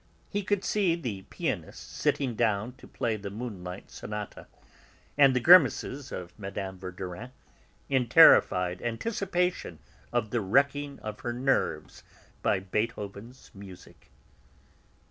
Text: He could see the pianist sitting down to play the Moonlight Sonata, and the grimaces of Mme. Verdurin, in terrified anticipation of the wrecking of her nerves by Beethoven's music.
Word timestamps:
He 0.31 0.41
could 0.41 0.63
see 0.63 0.95
the 0.95 1.21
pianist 1.29 1.91
sitting 1.95 2.33
down 2.33 2.73
to 2.77 2.87
play 2.87 3.17
the 3.17 3.29
Moonlight 3.29 3.91
Sonata, 3.91 4.47
and 5.15 5.35
the 5.35 5.39
grimaces 5.39 6.11
of 6.11 6.33
Mme. 6.39 6.77
Verdurin, 6.79 7.29
in 7.87 8.09
terrified 8.09 8.81
anticipation 8.81 9.77
of 10.11 10.31
the 10.31 10.41
wrecking 10.41 10.97
of 11.01 11.19
her 11.19 11.33
nerves 11.33 12.01
by 12.41 12.59
Beethoven's 12.59 13.51
music. 13.53 14.09